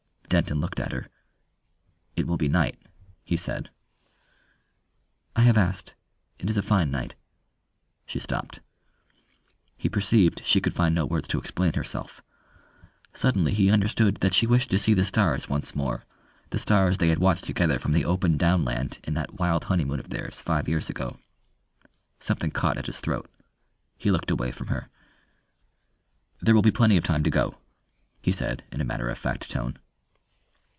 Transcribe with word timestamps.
Denton 0.31 0.61
looked 0.61 0.79
at 0.79 0.93
her. 0.93 1.09
"It 2.15 2.25
will 2.25 2.37
be 2.37 2.47
night," 2.47 2.79
he 3.25 3.35
said. 3.35 3.69
"I 5.35 5.41
have 5.41 5.57
asked, 5.57 5.93
it 6.39 6.49
is 6.49 6.55
a 6.55 6.61
fine 6.61 6.89
night." 6.89 7.15
She 8.05 8.17
stopped. 8.17 8.61
He 9.75 9.89
perceived 9.89 10.41
she 10.45 10.61
could 10.61 10.73
find 10.73 10.95
no 10.95 11.05
words 11.05 11.27
to 11.27 11.37
explain 11.37 11.73
herself. 11.73 12.21
Suddenly 13.13 13.53
he 13.53 13.69
understood 13.69 14.19
that 14.21 14.33
she 14.33 14.47
wished 14.47 14.69
to 14.71 14.79
see 14.79 14.93
the 14.93 15.03
stars 15.03 15.49
once 15.49 15.75
more, 15.75 16.05
the 16.51 16.57
stars 16.59 16.99
they 16.99 17.09
had 17.09 17.19
watched 17.19 17.43
together 17.43 17.77
from 17.77 17.91
the 17.91 18.05
open 18.05 18.37
downland 18.37 18.99
in 19.03 19.15
that 19.15 19.37
wild 19.37 19.65
honeymoon 19.65 19.99
of 19.99 20.11
theirs 20.11 20.39
five 20.39 20.69
years 20.69 20.89
ago. 20.89 21.19
Something 22.21 22.51
caught 22.51 22.77
at 22.77 22.85
his 22.85 23.01
throat. 23.01 23.29
He 23.97 24.09
looked 24.11 24.31
away 24.31 24.53
from 24.53 24.67
her. 24.67 24.87
"There 26.39 26.55
will 26.55 26.61
be 26.61 26.71
plenty 26.71 26.95
of 26.95 27.03
time 27.03 27.23
to 27.25 27.29
go," 27.29 27.57
he 28.21 28.31
said, 28.31 28.63
in 28.71 28.79
a 28.79 28.85
matter 28.85 29.09
of 29.09 29.17
fact 29.17 29.51
tone. 29.51 29.75